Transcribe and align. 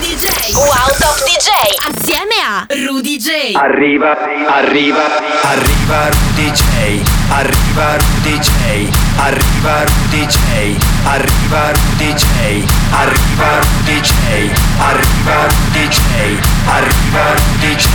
DJ. 0.00 0.54
Wow 0.56 0.88
Top 0.98 1.18
DJ. 1.26 1.50
Assieme 1.86 2.39
a 2.52 2.66
Rudy 2.66 3.16
J. 3.16 3.52
Arriva, 3.54 4.18
arriva, 4.48 5.04
arriva 5.42 6.08
Rudy 6.08 6.50
J. 6.50 7.00
Arriva 7.28 7.96
Rudy 7.96 8.38
J. 8.38 8.90
Arriva 9.18 9.84
Rudy 9.84 10.26
J. 10.26 10.76
Arriva 11.04 11.70
Rudy 11.70 12.12
J. 12.12 12.66
Arriva 12.90 13.60
Rudy 13.60 14.00
J. 14.00 14.10
Arriva 14.78 15.46
Rudy 15.46 15.88
J. 15.88 16.00
Arriva 16.66 17.34
Rudy 17.34 17.74
J. 17.76 17.86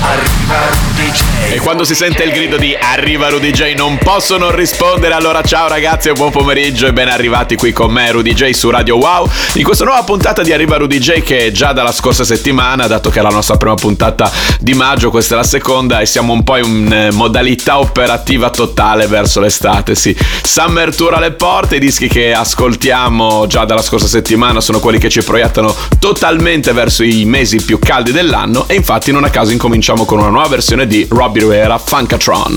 Arriva 0.00 0.60
Rudy 0.70 1.10
J. 1.10 1.54
E 1.54 1.58
quando 1.58 1.82
si 1.82 1.96
sente 1.96 2.22
il 2.22 2.30
grido 2.30 2.56
di 2.56 2.76
Arriva 2.80 3.28
Rudy 3.28 3.50
J 3.50 3.74
non 3.74 3.98
posso 3.98 4.38
non 4.38 4.54
rispondere. 4.54 5.14
Allora 5.14 5.42
ciao 5.42 5.66
ragazzi 5.66 6.10
e 6.10 6.12
buon 6.12 6.30
pomeriggio 6.30 6.86
e 6.86 6.92
ben 6.92 7.08
arrivati 7.08 7.56
qui 7.56 7.72
con 7.72 7.90
me 7.90 8.12
Rudy 8.12 8.32
J 8.32 8.50
su 8.50 8.70
Radio 8.70 8.96
Wow. 8.96 9.28
In 9.54 9.64
questa 9.64 9.84
nuova 9.84 10.04
puntata 10.04 10.42
di 10.44 10.52
Arriva 10.52 10.76
Rudy 10.76 10.98
J 10.98 11.22
che 11.22 11.50
già 11.50 11.72
dalla 11.72 11.90
scorsa 11.90 12.22
settimana, 12.22 12.86
dato 12.86 13.10
che 13.10 13.18
è 13.18 13.22
la 13.22 13.30
nostra 13.30 13.56
prima 13.56 13.74
puntata 13.74 13.86
di 14.60 14.74
maggio, 14.74 15.10
questa 15.10 15.34
è 15.34 15.36
la 15.36 15.44
seconda 15.44 16.00
e 16.00 16.06
siamo 16.06 16.32
un 16.32 16.42
po' 16.44 16.56
in 16.56 16.92
eh, 16.92 17.10
modalità 17.12 17.78
operativa 17.78 18.50
totale 18.50 19.06
verso 19.06 19.40
l'estate. 19.40 19.94
Sì, 19.94 20.16
Summer 20.42 20.94
Tour 20.94 21.14
alle 21.14 21.32
porte, 21.32 21.76
i 21.76 21.80
dischi 21.80 22.08
che 22.08 22.32
ascoltiamo 22.32 23.46
già 23.46 23.64
dalla 23.64 23.82
scorsa 23.82 24.06
settimana 24.06 24.60
sono 24.60 24.80
quelli 24.80 24.98
che 24.98 25.08
ci 25.08 25.22
proiettano 25.22 25.74
totalmente 25.98 26.72
verso 26.72 27.02
i 27.02 27.24
mesi 27.24 27.62
più 27.62 27.78
caldi 27.78 28.12
dell'anno 28.12 28.66
e 28.68 28.74
infatti 28.74 29.12
non 29.12 29.24
a 29.24 29.30
caso 29.30 29.52
incominciamo 29.52 30.04
con 30.04 30.18
una 30.18 30.28
nuova 30.28 30.48
versione 30.48 30.86
di 30.86 31.06
Robbie 31.08 31.42
Rivera 31.42 31.78
Funkatron. 31.78 32.56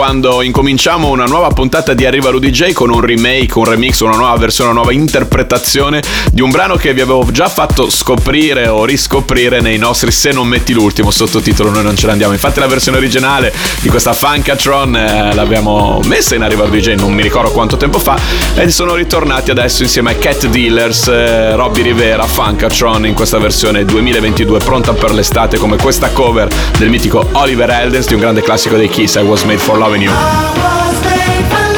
Quando 0.00 0.40
incominciamo 0.40 1.10
una 1.10 1.26
nuova 1.26 1.48
puntata 1.48 1.92
di 1.92 2.06
Arriva 2.06 2.30
Rudy 2.30 2.72
con 2.72 2.88
un 2.88 3.02
remake, 3.02 3.58
un 3.58 3.66
remix, 3.66 4.00
una 4.00 4.16
nuova 4.16 4.34
versione, 4.38 4.70
una 4.70 4.78
nuova 4.78 4.94
interpretazione 4.94 6.02
di 6.32 6.40
un 6.40 6.48
brano 6.48 6.76
che 6.76 6.94
vi 6.94 7.02
avevo 7.02 7.30
già 7.30 7.50
fatto 7.50 7.90
scoprire 7.90 8.66
o 8.66 8.86
riscoprire 8.86 9.60
nei 9.60 9.76
nostri 9.76 10.10
Se 10.10 10.32
non 10.32 10.48
metti 10.48 10.72
l'ultimo 10.72 11.10
sottotitolo, 11.10 11.68
noi 11.68 11.82
non 11.82 11.96
ce 11.96 12.06
l'andiamo. 12.06 12.32
Infatti 12.32 12.60
la 12.60 12.66
versione 12.66 12.96
originale 12.96 13.52
di 13.80 13.90
questa 13.90 14.14
Funkatron 14.14 14.96
eh, 14.96 15.34
l'abbiamo 15.34 16.00
messa 16.04 16.34
in 16.34 16.44
Arriva 16.44 16.64
Rudy 16.64 16.96
non 16.96 17.12
mi 17.12 17.22
ricordo 17.22 17.50
quanto 17.50 17.76
tempo 17.76 17.98
fa 17.98 18.18
e 18.54 18.70
sono 18.70 18.94
ritornati 18.94 19.50
adesso 19.50 19.82
insieme 19.82 20.12
a 20.12 20.14
Cat 20.14 20.46
Dealers, 20.46 21.08
eh, 21.08 21.54
Robbie 21.54 21.82
Rivera, 21.82 22.26
Funkatron 22.26 23.04
in 23.04 23.12
questa 23.12 23.38
versione 23.38 23.84
2022 23.84 24.60
pronta 24.60 24.94
per 24.94 25.12
l'estate 25.12 25.58
come 25.58 25.76
questa 25.76 26.08
cover 26.08 26.48
del 26.78 26.88
mitico 26.88 27.28
Oliver 27.32 27.68
Eldens 27.68 28.06
di 28.06 28.14
un 28.14 28.20
grande 28.20 28.40
classico 28.40 28.76
dei 28.76 28.88
Kiss 28.88 29.16
I 29.16 29.18
Was 29.18 29.42
Made 29.42 29.58
for 29.58 29.76
loving 29.76 29.89
you. 29.98 31.69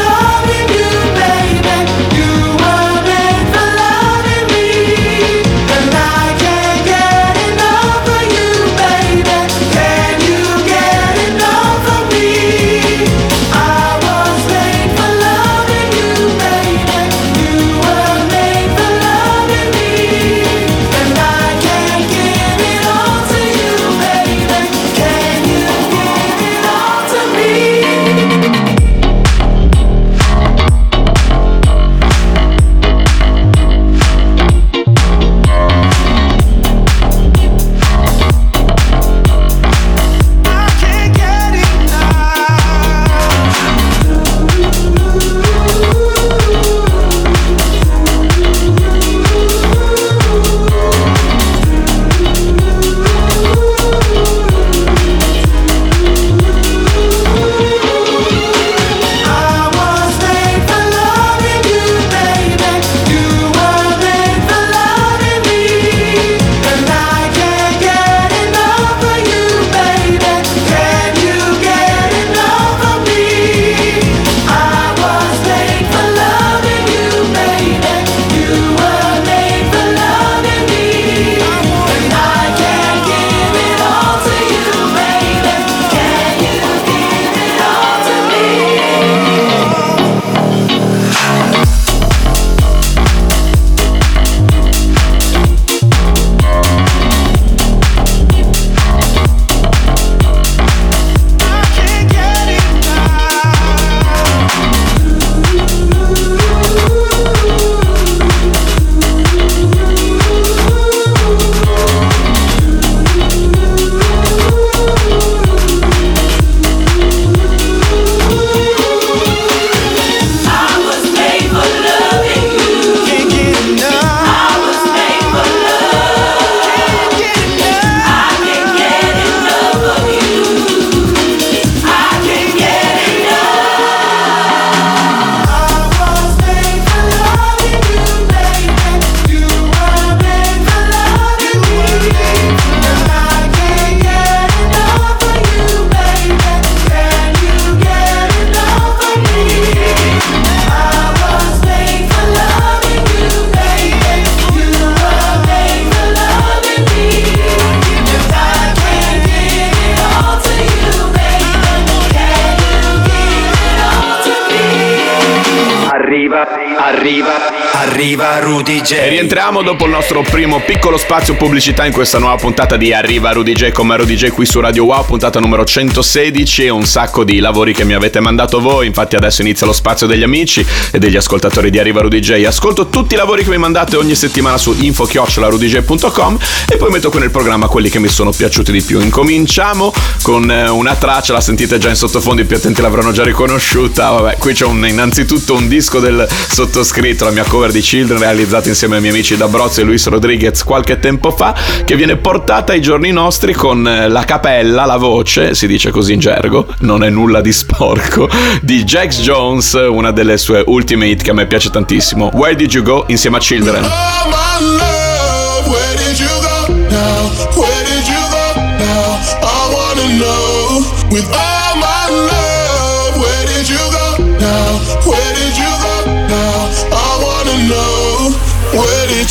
E 168.94 169.09
rientriamo 169.09 169.62
dopo 169.62 169.87
il 169.87 169.91
nostro 169.91 170.21
primo 170.21 170.61
piccolo 170.61 170.99
spazio 170.99 171.35
pubblicità 171.35 171.87
in 171.87 171.94
questa 171.94 172.19
nuova 172.19 172.37
puntata 172.37 172.77
di 172.77 172.93
Arriva 172.93 173.33
Rudy 173.33 173.55
J 173.55 173.71
come 173.71 173.97
Rudy 173.97 174.15
J 174.17 174.29
qui 174.29 174.44
su 174.44 174.61
Radio 174.61 174.85
Wow, 174.85 175.06
puntata 175.06 175.41
numero 175.41 175.65
116 175.65 176.67
e 176.67 176.69
un 176.69 176.85
sacco 176.85 177.25
di 177.25 177.39
lavori 177.39 177.73
che 177.73 177.85
mi 177.85 177.94
avete 177.94 178.21
mandato 178.21 178.61
voi. 178.61 178.87
Infatti 178.87 179.17
adesso 179.17 179.41
inizia 179.41 179.67
lo 179.67 179.73
spazio 179.73 180.06
degli 180.06 180.23
amici 180.23 180.65
e 180.91 180.99
degli 180.99 181.17
ascoltatori 181.17 181.71
di 181.71 181.79
Arriva 181.79 182.03
Rudy 182.03 182.21
J. 182.21 182.44
Ascolto 182.44 182.91
tutti 182.91 183.15
i 183.15 183.17
lavori 183.17 183.43
che 183.44 183.49
mi 183.49 183.56
mandate 183.56 183.97
ogni 183.97 184.15
settimana 184.15 184.59
su 184.59 184.77
info-rudj.com 184.79 186.39
e 186.69 186.77
poi 186.77 186.91
metto 186.91 187.09
qui 187.09 187.21
nel 187.21 187.31
programma 187.31 187.69
quelli 187.69 187.89
che 187.89 187.99
mi 187.99 188.09
sono 188.09 188.31
piaciuti 188.31 188.73
di 188.73 188.83
più. 188.83 189.00
Incominciamo 189.00 189.91
con 190.21 190.50
eh, 190.50 190.69
una 190.69 190.94
traccia, 190.97 191.33
la 191.33 191.41
sentite 191.41 191.79
già 191.79 191.89
in 191.89 191.97
sottofondo, 191.97 192.43
i 192.43 192.44
più 192.44 192.56
attenti 192.56 192.83
l'avranno 192.83 193.12
già 193.12 193.25
riconosciuta. 193.25 194.11
Vabbè, 194.11 194.37
qui 194.37 194.53
c'è 194.53 194.67
un, 194.67 194.87
innanzitutto 194.87 195.55
un 195.55 195.67
disco 195.67 195.99
del 195.99 196.29
sottoscritto, 196.29 197.25
la 197.25 197.31
mia 197.31 197.44
cover 197.44 197.73
di 197.73 197.81
Children 197.81 198.19
realizzata 198.19 198.69
insieme 198.69 198.81
ai 198.84 199.00
miei 199.00 199.12
amici 199.12 199.37
d'Abruzzo 199.37 199.81
e 199.81 199.84
Luis 199.84 200.06
Rodriguez 200.06 200.62
qualche 200.64 200.99
tempo 200.99 201.31
fa, 201.31 201.55
che 201.84 201.96
viene 201.96 202.17
portata 202.17 202.73
ai 202.73 202.81
giorni 202.81 203.11
nostri 203.11 203.52
con 203.52 203.87
eh, 203.87 204.08
la 204.08 204.25
capella, 204.25 204.84
la 204.84 204.96
voce, 204.96 205.55
si 205.55 205.67
dice 205.67 205.90
così 205.90 206.14
in 206.14 206.20
gergo, 206.20 206.67
non 206.81 207.05
è 207.05 207.11
nulla 207.11 207.40
di 207.40 207.52
sporco, 207.52 208.29
di 208.61 208.84
Jax 208.84 209.20
Jones, 209.20 209.73
una 209.73 210.11
delle 210.11 210.37
sue 210.37 210.62
ultime 210.67 211.06
hit 211.06 211.23
che 211.23 211.31
a 211.31 211.34
me 211.34 211.46
piace 211.46 211.70
tantissimo. 211.70 212.31
Where 212.34 212.55
Did 212.55 212.73
You 212.73 212.82
Go 212.82 213.05
insieme 213.08 213.37
a 213.37 213.40
Children. 213.40 213.84
Oh 213.84 214.32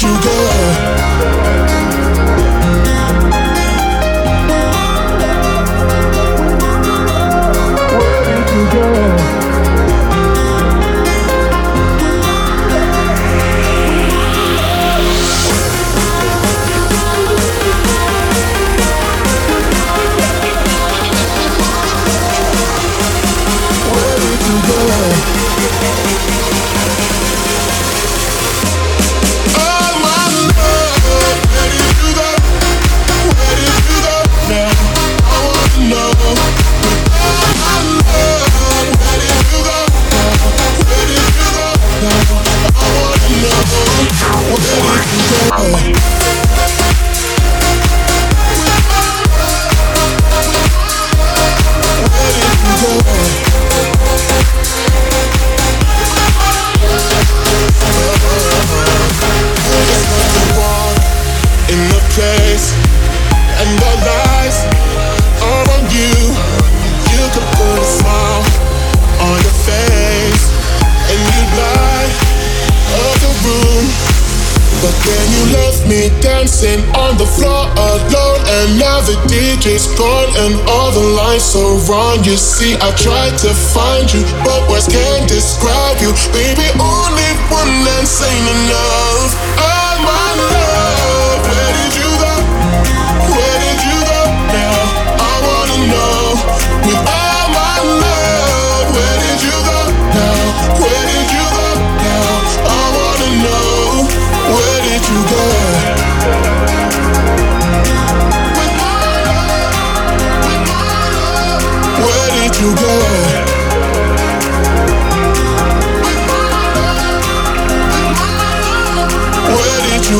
you 0.03 0.09
go? 0.24 1.11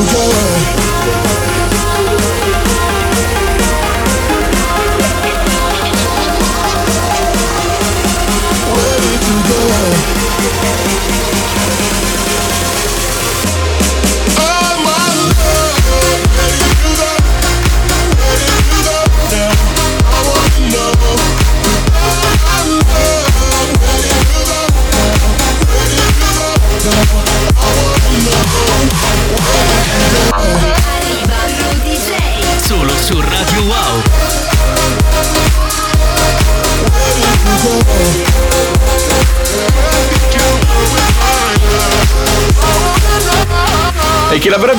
Go? 0.06 1.21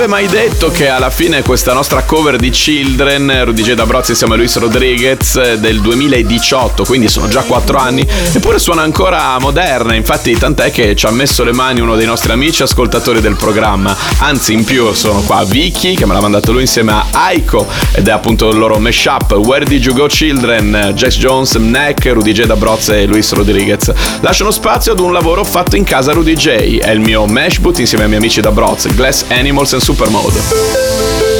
L'avrebbe 0.03 0.27
mai 0.27 0.43
detto 0.43 0.69
che 0.69 0.89
alla 0.89 1.09
fine 1.09 1.43
questa 1.43 1.71
nostra 1.71 2.03
cover 2.03 2.35
di 2.35 2.49
Children, 2.49 3.45
Rudy 3.45 3.63
J. 3.63 3.73
D'Abrozzi 3.73 4.11
insieme 4.11 4.33
a 4.33 4.37
Luis 4.37 4.57
Rodriguez 4.57 5.35
eh, 5.35 5.59
del 5.59 5.79
2018, 5.79 6.83
quindi 6.83 7.07
sono 7.07 7.29
già 7.29 7.41
4 7.43 7.77
anni, 7.77 8.05
eppure 8.33 8.59
suona 8.59 8.81
ancora 8.81 9.39
moderna, 9.39 9.93
infatti 9.93 10.35
tant'è 10.35 10.71
che 10.71 10.93
ci 10.95 11.05
ha 11.05 11.11
messo 11.11 11.45
le 11.45 11.53
mani 11.53 11.79
uno 11.79 11.95
dei 11.95 12.05
nostri 12.05 12.33
amici 12.33 12.63
ascoltatori 12.63 13.21
del 13.21 13.35
programma, 13.35 13.95
anzi 14.17 14.51
in 14.51 14.65
più 14.65 14.91
sono 14.93 15.21
qua 15.21 15.45
Vicky 15.45 15.93
che 15.93 16.05
me 16.05 16.13
l'ha 16.13 16.19
mandato 16.19 16.51
lui 16.51 16.61
insieme 16.61 16.91
a 16.91 17.05
Aiko 17.11 17.65
ed 17.93 18.07
è 18.07 18.11
appunto 18.11 18.49
il 18.49 18.57
loro 18.57 18.79
mashup 18.79 19.31
Where 19.31 19.63
Did 19.63 19.85
You 19.85 19.95
Go 19.95 20.07
Children, 20.07 20.91
Jax 20.95 21.17
Jones, 21.17 21.53
Neck, 21.55 22.05
Rudy 22.11 22.33
J. 22.33 22.43
D'Abrozzi 22.43 22.91
e 22.91 23.05
Luis 23.05 23.31
Rodriguez. 23.31 23.91
Lasciano 24.19 24.51
spazio 24.51 24.91
ad 24.91 24.99
un 24.99 25.13
lavoro 25.13 25.45
fatto 25.45 25.77
in 25.77 25.85
casa 25.85 26.11
Rudy 26.11 26.33
J, 26.33 26.79
è 26.79 26.91
il 26.91 26.99
mio 26.99 27.25
mash 27.25 27.59
boot 27.59 27.79
insieme 27.79 28.03
ai 28.03 28.09
miei 28.09 28.19
amici 28.19 28.41
d'Abrozzi, 28.41 28.93
Glass 28.93 29.23
Animals 29.29 29.71
and 29.71 29.81
Supermode. 29.93 31.32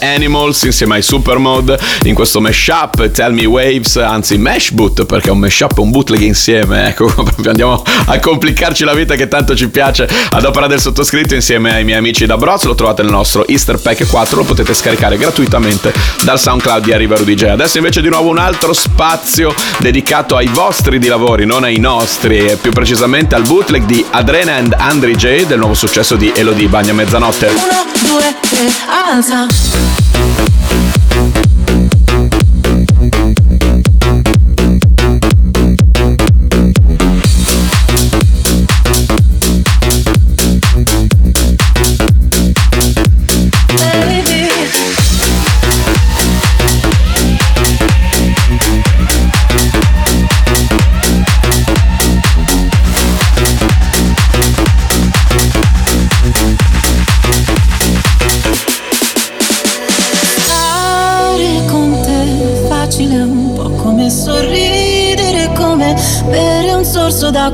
Animals 0.00 0.62
insieme 0.62 0.96
ai 0.96 1.02
Supermode 1.02 1.78
in 2.04 2.14
questo 2.14 2.40
mashup 2.40 3.10
Tell 3.10 3.32
Me 3.32 3.44
Waves, 3.44 3.96
anzi 3.96 4.38
Mashboot 4.38 5.04
perché 5.04 5.28
è 5.28 5.32
un 5.32 5.38
mashup 5.38 5.78
e 5.78 5.80
un 5.80 5.90
bootleg 5.90 6.20
insieme, 6.20 6.88
ecco, 6.88 7.06
proprio 7.12 7.50
andiamo 7.50 7.82
a 8.06 8.18
complicarci 8.18 8.84
la 8.84 8.94
vita 8.94 9.14
che 9.14 9.28
tanto 9.28 9.54
ci 9.54 9.68
piace 9.68 10.08
ad 10.30 10.44
opera 10.44 10.66
del 10.66 10.80
sottoscritto 10.80 11.34
insieme 11.34 11.72
ai 11.72 11.84
miei 11.84 11.98
amici 11.98 12.26
da 12.26 12.36
Broz, 12.36 12.64
lo 12.64 12.74
trovate 12.74 13.02
nel 13.02 13.12
nostro 13.12 13.46
Easter 13.46 13.78
Pack 13.78 14.06
4, 14.06 14.36
lo 14.36 14.44
potete 14.44 14.74
scaricare 14.74 15.16
gratuitamente 15.16 15.92
dal 16.22 16.38
SoundCloud 16.38 16.84
di 16.84 16.92
Arriva 16.92 17.16
Rudy 17.16 17.34
J. 17.34 17.44
Adesso 17.44 17.78
invece 17.78 18.00
di 18.00 18.08
nuovo 18.08 18.30
un 18.30 18.38
altro 18.38 18.72
spazio 18.72 19.54
dedicato 19.78 20.36
ai 20.36 20.48
vostri 20.48 20.98
di 20.98 21.08
lavori, 21.08 21.46
non 21.46 21.64
ai 21.64 21.78
nostri, 21.78 22.46
e 22.46 22.56
più 22.56 22.72
precisamente 22.72 23.34
al 23.34 23.42
bootleg 23.42 23.84
di 23.84 24.04
Adrena 24.10 24.56
and 24.56 24.74
Andri 24.76 25.14
J 25.16 25.46
del 25.46 25.58
nuovo 25.58 25.74
successo 25.74 26.16
di 26.16 26.32
Elodie 26.34 26.68
Bagna 26.68 26.92
Mezzanotte. 26.92 27.46
Uno, 27.46 27.84
due, 28.02 28.34
tre, 28.40 28.70
alza. 28.88 29.46
Thank 29.78 31.46
you. 31.46 31.55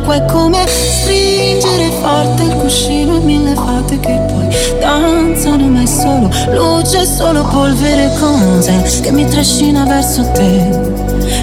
D'acqua, 0.03 0.15
è 0.17 0.25
come 0.27 0.67
stringere 0.67 1.91
forte 2.01 2.43
il 2.43 2.55
cuscino 2.57 3.17
e 3.17 3.21
mille 3.21 3.55
fate 3.55 3.99
che 4.01 4.21
poi 4.29 4.49
danzano, 4.81 5.67
ma 5.69 5.83
è 5.83 5.87
solo 5.87 6.29
luce, 6.51 7.07
solo 7.07 7.45
polvere, 7.45 8.11
cose 8.19 9.01
che 9.01 9.13
mi 9.13 9.27
trascina 9.27 9.85
verso 9.85 10.29
te. 10.33 10.91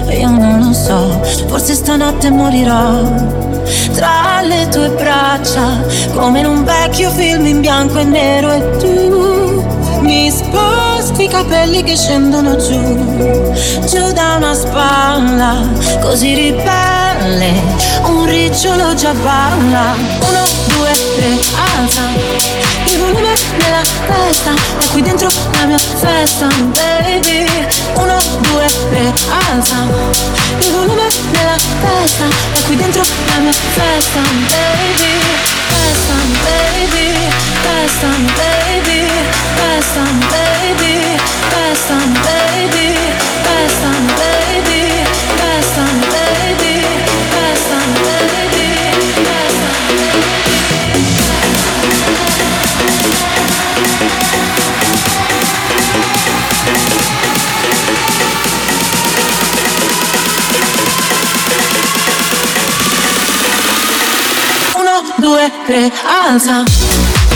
E 0.06 0.18
io 0.20 0.28
non 0.28 0.60
lo 0.60 0.72
so, 0.72 1.20
forse 1.46 1.74
stanotte 1.74 2.30
morirò 2.30 3.02
tra 3.92 4.42
le 4.42 4.68
tue 4.70 4.90
braccia, 4.90 5.82
come 6.14 6.40
in 6.40 6.46
un 6.46 6.64
vecchio 6.64 7.10
film 7.10 7.46
in 7.46 7.60
bianco 7.60 7.98
e 7.98 8.04
nero 8.04 8.50
e 8.52 8.70
tu 8.78 9.64
mi 10.00 10.30
sposti 10.30 11.24
i 11.24 11.28
capelli 11.28 11.82
che 11.82 11.96
scendono 11.96 12.56
giù, 12.56 12.80
giù 13.86 14.12
da 14.12 14.36
una 14.38 14.54
spalla, 14.54 15.56
così 16.00 16.34
ribelle, 17.20 17.62
un 18.04 18.24
ricciolo 18.24 18.94
già 18.94 19.12
balla. 19.12 19.94
Uno, 20.20 20.44
due, 20.66 20.92
tre, 21.16 21.38
alza, 21.76 22.00
il 22.86 22.98
volume 22.98 23.34
nella 23.58 23.82
testa, 24.06 24.52
è 24.78 24.86
qui 24.90 25.02
dentro 25.02 25.28
la 25.52 25.66
mia 25.66 25.78
festa, 25.78 26.46
baby. 26.46 27.46
Uno, 27.94 28.16
due, 28.40 28.66
tre, 28.90 29.12
alza, 29.50 29.86
il 30.58 30.70
volume 30.70 31.08
nella 31.32 31.56
testa, 31.56 32.24
è 32.52 32.62
qui 32.64 32.76
dentro 32.76 33.02
la 33.02 33.38
mia 33.38 33.52
festa, 33.52 34.20
baby. 34.48 35.18
Festa, 35.68 36.14
baby, 36.44 37.12
festa, 37.62 38.08
baby, 38.36 39.08
festa, 39.56 40.00
baby, 40.28 41.16
festa, 41.48 41.94
baby, 42.22 42.96
festa, 43.44 43.88
baby, 43.88 44.29
due, 65.40 65.50
tre, 65.66 65.92
alza. 66.06 67.29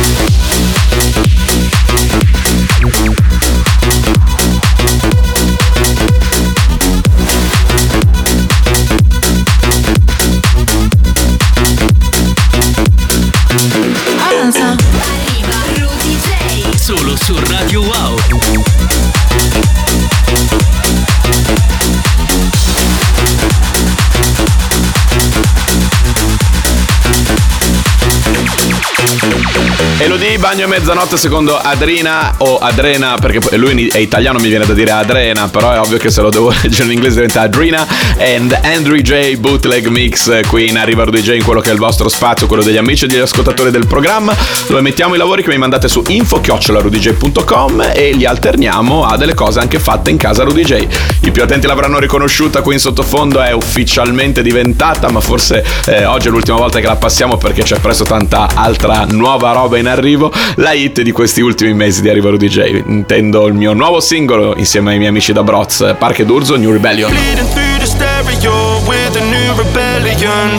Elodie 29.98 30.38
Bagno 30.38 30.66
Mezzanotte 30.66 31.16
secondo 31.16 31.56
Adrina 31.56 32.34
o 32.38 32.58
Adrena 32.58 33.16
perché 33.20 33.56
lui 33.56 33.86
è 33.86 33.98
italiano 33.98 34.40
mi 34.40 34.48
viene 34.48 34.66
da 34.66 34.74
dire 34.74 34.90
Adrena 34.90 35.48
però 35.48 35.70
è 35.72 35.78
ovvio 35.78 35.98
che 35.98 36.10
se 36.10 36.20
lo 36.20 36.30
devo 36.30 36.50
leggere 36.62 36.84
in 36.86 36.92
inglese 36.92 37.14
diventa 37.14 37.42
Adrina 37.42 37.86
and 38.18 38.58
Andrew 38.62 38.96
J. 38.96 39.36
Bootleg 39.36 39.86
Mix 39.86 40.46
qui 40.48 40.68
in 40.68 40.78
Arriva 40.78 41.04
Rudy 41.04 41.22
J 41.22 41.34
in 41.34 41.44
quello 41.44 41.60
che 41.60 41.70
è 41.70 41.72
il 41.72 41.78
vostro 41.78 42.08
spazio 42.08 42.48
quello 42.48 42.64
degli 42.64 42.76
amici 42.76 43.04
e 43.04 43.08
degli 43.08 43.20
ascoltatori 43.20 43.70
del 43.70 43.86
programma. 43.86 44.36
Dove 44.66 44.80
mettiamo 44.80 45.14
i 45.14 45.18
lavori 45.18 45.42
che 45.42 45.50
mi 45.50 45.58
mandate 45.58 45.86
su 45.88 46.02
info-rudyj.com 46.06 47.92
e 47.94 48.12
li 48.12 48.24
alterniamo 48.24 49.04
a 49.04 49.16
delle 49.16 49.34
cose 49.34 49.60
anche 49.60 49.78
fatte 49.78 50.10
in 50.10 50.16
casa 50.16 50.42
Rudy 50.42 50.64
J 50.64 50.86
i 51.26 51.30
più 51.30 51.42
attenti 51.42 51.66
l'avranno 51.66 51.98
riconosciuta 51.98 52.60
qui 52.60 52.74
in 52.74 52.80
sottofondo 52.80 53.40
è 53.40 53.52
ufficialmente 53.52 54.42
diventata 54.42 55.10
ma 55.10 55.20
forse 55.20 55.64
eh, 55.86 56.04
oggi 56.04 56.28
è 56.28 56.30
l'ultima 56.30 56.58
volta 56.58 56.80
che 56.80 56.86
la 56.86 56.96
passiamo 56.96 57.38
perché 57.38 57.62
c'è 57.62 57.78
presto 57.78 58.04
tanta 58.04 58.48
altra 58.54 59.06
nuova 59.08 59.52
roba 59.52 59.78
in 59.78 59.83
arrivo 59.90 60.32
la 60.56 60.72
hit 60.72 61.02
di 61.02 61.12
questi 61.12 61.40
ultimi 61.40 61.74
mesi 61.74 62.02
di 62.02 62.08
Arriva 62.08 62.30
Rudy 62.30 62.48
J 62.48 62.82
intendo 62.86 63.46
il 63.46 63.54
mio 63.54 63.72
nuovo 63.72 64.00
singolo 64.00 64.54
insieme 64.56 64.92
ai 64.92 64.98
miei 64.98 65.10
amici 65.10 65.32
da 65.32 65.42
Broz 65.42 65.94
Parche 65.98 66.24
d'Urzo 66.24 66.56
New 66.56 66.70
Rebellion. 66.72 67.12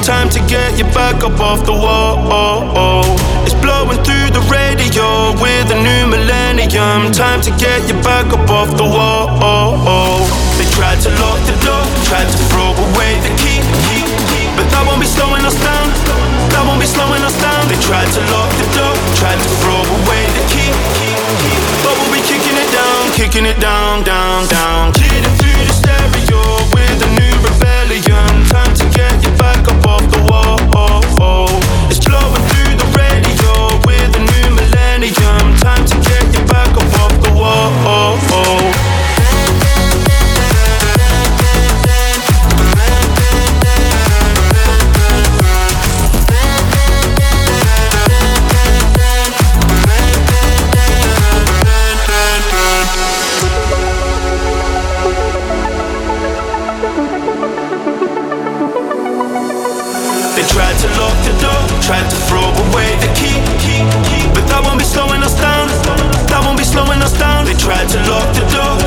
Time 0.04 0.30
to 0.30 0.40
get 0.48 0.78
you 0.78 0.86
back 0.94 1.24
up 1.24 1.40
off 1.40 1.64
the 1.64 1.72
wall. 1.72 3.04
It's 3.44 3.56
blowing 3.56 3.98
through 4.04 4.30
the 4.32 4.42
radio 4.50 5.34
with 5.42 5.72
a 5.72 5.76
new 5.76 6.08
millennium. 6.08 7.12
Time 7.12 7.42
to 7.42 7.52
get 7.58 7.88
you 7.88 7.96
back 8.02 8.32
up 8.32 8.50
off 8.50 8.76
the 8.76 8.84
wall. 8.84 9.28
They 10.58 10.66
tried 10.76 11.00
to 11.02 11.10
lock 11.22 11.40
the 11.46 11.56
door, 11.66 11.84
tried 12.06 12.30
to 12.30 12.38
throw 12.50 12.74
away 12.74 13.20
the 13.22 13.34
key. 13.42 13.62
But 14.56 14.70
that 14.72 14.86
won't 14.86 15.02
be 15.02 15.08
slowing 15.08 15.44
us 15.46 15.58
down. 15.62 15.90
That 16.54 16.64
won't 16.66 16.80
be 16.80 16.88
slowing 16.88 17.22
us 17.24 17.36
down. 17.42 17.68
They 17.68 17.78
tried 17.82 18.10
to 18.14 18.22
lock 18.32 18.45
kicking 23.26 23.46
it 23.46 23.60
down, 23.60 24.04
down, 24.04 24.48
down. 24.48 25.05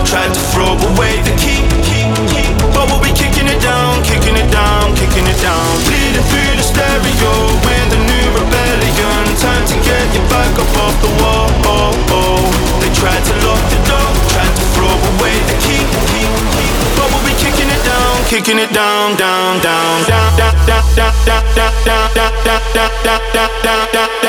tried 0.08 0.32
to 0.32 0.40
throw 0.56 0.72
away 0.72 1.20
the 1.20 1.36
key, 1.36 1.60
key, 1.84 2.08
key. 2.32 2.48
But 2.72 2.88
we'll 2.88 3.04
be 3.04 3.12
kicking 3.12 3.44
it 3.44 3.60
down, 3.60 4.00
kicking 4.08 4.40
it 4.40 4.48
down, 4.48 4.96
kicking 4.96 5.28
it 5.28 5.36
down. 5.44 5.68
Bleeding 5.84 6.24
through 6.32 6.52
the 6.56 6.64
stereo, 6.64 7.32
we're 7.60 7.88
the 7.92 8.00
new 8.08 8.26
rebellion. 8.40 9.20
Time 9.36 9.64
to 9.68 9.76
get 9.84 10.04
your 10.16 10.24
back 10.32 10.48
up 10.56 10.72
off 10.80 10.96
the 11.04 11.12
wall. 11.20 11.52
Oh, 11.68 11.92
oh. 12.16 12.40
They 12.80 12.88
tried 12.96 13.20
to 13.20 13.34
lock 13.44 13.60
the 13.68 13.80
door, 13.84 14.08
tried 14.32 14.54
to 14.56 14.64
throw 14.72 14.96
away 15.12 15.36
the 15.44 15.56
key, 15.60 15.84
key, 16.08 16.24
key. 16.56 16.70
But 16.96 17.12
we'll 17.12 17.24
be 17.28 17.36
kicking 17.36 17.68
it 17.68 17.82
down, 17.84 18.16
kicking 18.32 18.58
it 18.64 18.72
down, 18.72 19.12
down, 19.20 19.60
down, 19.60 20.08
down, 20.08 20.32
down, 20.40 20.56
down, 20.64 21.12
down, 21.28 21.44
down, 21.52 21.76
down, 21.84 22.08
down, 22.16 22.62
down, 22.72 22.92
down, 23.04 23.52
down, 23.60 23.86
down, 23.92 24.08
down. 24.24 24.27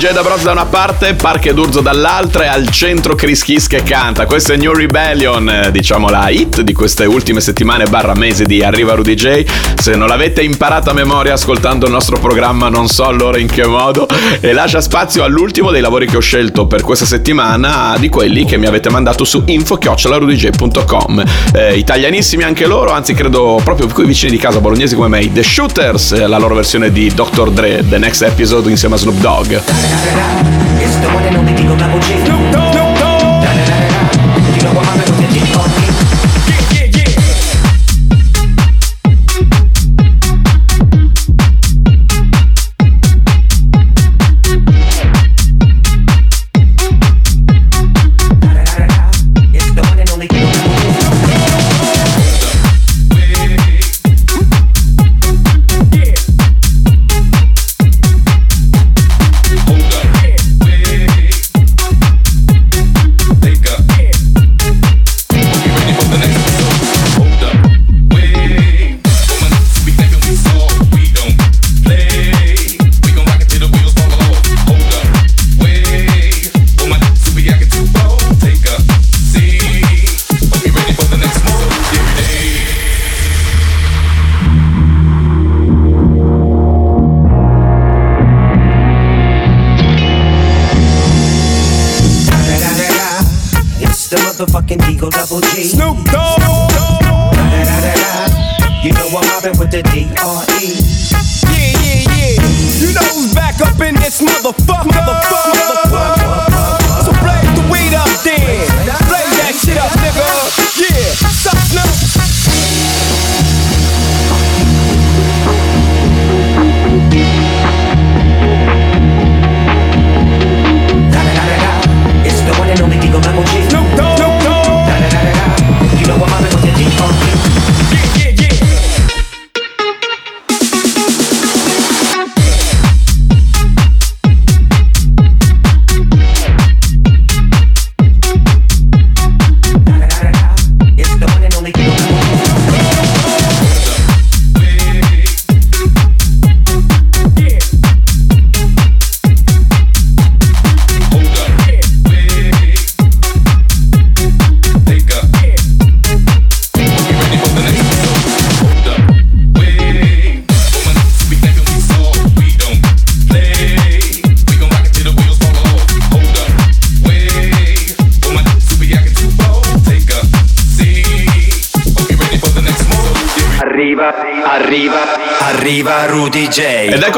DJ 0.00 0.12
da 0.12 0.22
Bros 0.22 0.42
da 0.42 0.52
una 0.52 0.64
parte, 0.64 1.12
Parche 1.12 1.52
d'Urzo 1.52 1.82
dall'altra 1.82 2.44
e 2.44 2.46
al 2.46 2.70
centro 2.70 3.14
Chris 3.14 3.44
Kiss 3.44 3.66
che 3.66 3.82
canta. 3.82 4.24
Questa 4.24 4.54
è 4.54 4.56
New 4.56 4.72
Rebellion, 4.72 5.46
eh, 5.46 5.70
diciamo 5.70 6.08
la 6.08 6.30
hit 6.30 6.62
di 6.62 6.72
queste 6.72 7.04
ultime 7.04 7.42
settimane 7.42 7.84
barra 7.84 8.14
mesi 8.14 8.46
di 8.46 8.62
Arriva 8.62 8.94
Rudy 8.94 9.12
J. 9.12 9.44
Se 9.74 9.94
non 9.96 10.08
l'avete 10.08 10.40
imparata 10.40 10.92
a 10.92 10.94
memoria 10.94 11.34
ascoltando 11.34 11.84
il 11.84 11.92
nostro 11.92 12.18
programma 12.18 12.70
non 12.70 12.88
so 12.88 13.04
allora 13.04 13.36
in 13.36 13.46
che 13.46 13.66
modo. 13.66 14.08
E 14.40 14.54
lascia 14.54 14.80
spazio 14.80 15.22
all'ultimo 15.22 15.70
dei 15.70 15.82
lavori 15.82 16.06
che 16.06 16.16
ho 16.16 16.20
scelto 16.20 16.66
per 16.66 16.80
questa 16.80 17.04
settimana, 17.04 17.94
di 17.98 18.08
quelli 18.08 18.46
che 18.46 18.56
mi 18.56 18.64
avete 18.64 18.88
mandato 18.88 19.24
su 19.24 19.42
info-rudj.com. 19.44 21.24
Eh, 21.52 21.76
italianissimi 21.76 22.42
anche 22.42 22.64
loro, 22.64 22.90
anzi 22.92 23.12
credo 23.12 23.60
proprio 23.62 23.86
qui 23.88 24.06
vicini 24.06 24.30
di 24.30 24.38
casa, 24.38 24.60
bolognesi 24.60 24.94
come 24.94 25.08
me, 25.08 25.30
The 25.30 25.42
Shooters, 25.42 26.12
eh, 26.12 26.26
la 26.26 26.38
loro 26.38 26.54
versione 26.54 26.90
di 26.90 27.12
Dr. 27.12 27.50
Dre, 27.50 27.84
The 27.86 27.98
Next 27.98 28.22
Episode 28.22 28.70
insieme 28.70 28.94
a 28.94 28.98
Snoop 28.98 29.18
Dogg. 29.20 29.89
It's 30.82 30.96
the 30.96 31.08
one 31.08 31.24
and 31.24 31.36
only 31.36 31.52
Digo 31.52 31.76
Double 31.78 32.00
G. 32.00 32.24
Snoop 32.24 32.52
Dogg. 32.52 32.79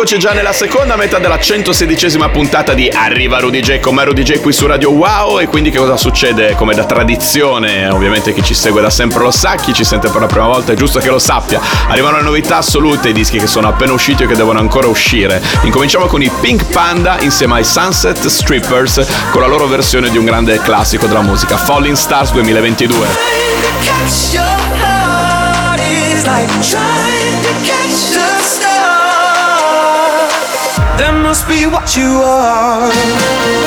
Eccoci 0.03 0.19
già 0.19 0.33
nella 0.33 0.53
seconda 0.53 0.97
metà 0.97 1.21
della 1.21 1.37
116esima 1.37 2.29
puntata 2.29 2.75
di 2.75 2.89
Arriva 2.89 3.39
Rudy 3.39 3.61
J 3.61 3.79
con 3.79 3.95
me 3.95 4.05
Rudy 4.05 4.25
J 4.25 4.41
qui 4.41 4.53
su 4.53 4.67
Radio 4.67 4.91
Wow 4.91 5.39
e 5.39 5.47
quindi 5.47 5.71
che 5.71 5.79
cosa 5.79 5.97
succede? 5.97 6.57
Come 6.57 6.75
da 6.75 6.85
tradizione, 6.85 7.89
ovviamente 7.89 8.35
chi 8.35 8.43
ci 8.43 8.53
segue 8.53 8.81
da 8.81 8.91
sempre 8.91 9.21
lo 9.21 9.31
sa, 9.31 9.55
chi 9.55 9.73
ci 9.73 9.85
sente 9.85 10.11
per 10.11 10.21
la 10.21 10.27
prima 10.27 10.49
volta 10.49 10.73
è 10.73 10.75
giusto 10.75 10.99
che 10.99 11.09
lo 11.09 11.21
sappia. 11.21 11.61
Arrivano 11.87 12.17
le 12.17 12.25
novità 12.25 12.57
assolute, 12.57 13.11
i 13.11 13.13
dischi 13.13 13.39
che 13.39 13.47
sono 13.47 13.69
appena 13.69 13.93
usciti 13.93 14.25
o 14.25 14.27
che 14.27 14.35
devono 14.35 14.59
ancora 14.59 14.89
uscire. 14.89 15.41
Incominciamo 15.63 16.07
con 16.07 16.21
i 16.21 16.33
Pink 16.41 16.65
Panda 16.73 17.21
insieme 17.21 17.55
ai 17.55 17.65
Sunset 17.65 18.27
Strippers 18.27 19.07
con 19.31 19.41
la 19.41 19.47
loro 19.47 19.69
versione 19.69 20.11
di 20.11 20.19
un 20.19 20.25
grande 20.25 20.61
classico 20.63 21.07
della 21.07 21.23
musica, 21.23 21.57
Falling 21.57 21.95
Stars 21.95 22.33
2022. 22.33 23.07
Be 31.53 31.67
what 31.67 31.97
you 31.97 32.23
are. 32.25 33.62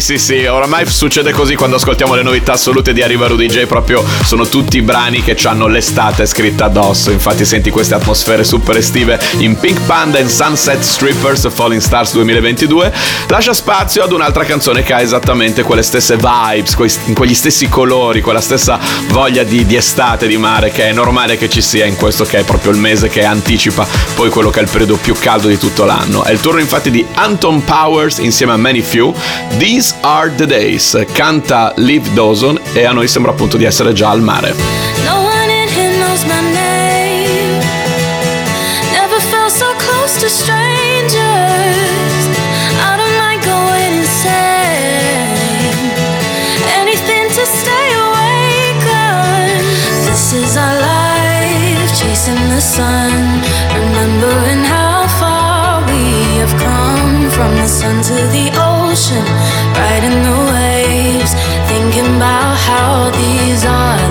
Sì 0.00 0.18
sì 0.18 0.18
sì, 0.18 0.44
oramai 0.44 0.86
succede 0.86 1.32
così 1.32 1.54
quando 1.56 1.76
ascoltiamo 1.76 2.14
le 2.14 2.22
novità 2.22 2.52
assolute 2.52 2.92
di 2.92 3.02
Arriva 3.02 3.26
Rudy 3.26 3.46
J, 3.46 3.66
proprio 3.66 4.04
sono 4.22 4.46
tutti 4.46 4.80
brani 4.80 5.22
che 5.22 5.36
hanno 5.44 5.66
l'estate 5.66 6.24
scritta 6.26 6.66
addosso, 6.66 7.10
infatti 7.10 7.44
senti 7.44 7.70
queste 7.70 7.94
atmosfere 7.94 8.44
super 8.44 8.76
estive 8.76 9.18
in 9.38 9.58
Pink 9.58 9.80
Panda 9.86 10.18
and 10.18 10.28
Sunset 10.28 10.80
Strippers 10.82 11.48
Falling 11.52 11.80
Stars 11.80 12.12
2022, 12.12 12.92
lascia 13.28 13.52
spazio 13.52 14.04
ad 14.04 14.12
un'altra 14.12 14.44
canzone 14.44 14.82
che 14.82 14.92
ha 14.92 15.00
esattamente 15.00 15.62
quelle 15.62 15.82
stesse 15.82 16.16
vibes, 16.16 16.74
quei- 16.74 16.92
quegli 17.14 17.34
stessi 17.34 17.68
colori, 17.68 18.20
quella 18.20 18.40
stessa 18.40 18.78
voglia 19.08 19.42
di, 19.42 19.66
di 19.66 19.74
estate, 19.74 20.28
di 20.28 20.36
mare 20.36 20.70
che 20.70 20.88
è 20.88 20.92
normale 20.92 21.36
che 21.36 21.48
ci 21.48 21.60
sia 21.62 21.86
in 21.86 21.96
questo 21.96 22.24
che 22.24 22.38
è 22.38 22.44
proprio 22.44 22.70
il 22.70 22.78
mese 22.78 23.08
che 23.08 23.24
anticipa 23.24 23.86
poi 24.14 24.30
quello 24.30 24.50
che 24.50 24.60
è 24.60 24.62
il 24.62 24.68
periodo 24.68 24.96
più 24.96 25.14
caldo 25.18 25.48
di 25.48 25.58
tutto 25.58 25.84
l'anno. 25.84 26.22
È 26.24 26.30
il 26.30 26.40
turno 26.40 26.60
infatti 26.60 26.90
di 26.90 27.04
Anton 27.14 27.64
Powers 27.64 28.18
insieme 28.18 28.52
a 28.52 28.56
Many 28.56 28.82
Few. 28.82 29.14
These 29.58 29.87
are 30.02 30.30
the 30.30 30.46
days. 30.46 30.96
Canta 31.12 31.72
Liv 31.76 32.08
Dawson 32.14 32.58
e 32.72 32.84
a 32.84 32.92
noi 32.92 33.08
sembra 33.08 33.32
appunto 33.32 33.56
di 33.56 33.64
essere 33.64 33.92
già 33.92 34.10
al 34.10 34.20
mare. 34.20 34.54
No 35.04 35.20
one 35.22 35.50
in 35.50 35.68
here 35.68 35.96
knows 35.98 36.24
my 36.24 36.40
name. 36.52 37.62
Never 38.92 39.20
felt 39.30 39.50
so 39.52 39.66
close 39.76 40.18
to 40.20 40.28
strangers. 40.28 41.18
I 42.80 42.96
don't 42.96 43.16
mind 43.18 43.42
going 43.44 43.94
insane. 43.98 45.28
Anything 46.80 47.28
to 47.28 47.44
stay 47.44 47.92
awake 47.94 48.86
on. 48.86 49.62
This 50.06 50.32
is 50.32 50.56
our 50.56 50.78
life, 50.80 51.92
chasing 51.98 52.48
the 52.48 52.60
sun. 52.60 53.42
Remembering 53.74 54.64
how 54.64 55.06
far 55.20 55.82
we 55.86 56.38
have 56.40 56.54
come 56.58 57.30
from 57.30 57.54
the 57.56 57.66
sun 57.66 58.02
to 58.02 58.14
the 58.32 58.50
ocean, 58.56 59.24
riding 59.78 60.18
the 60.28 60.36
waves, 60.52 61.32
thinking 61.70 62.16
about 62.16 62.56
how 62.66 63.10
these 63.10 63.64
are 63.64 64.07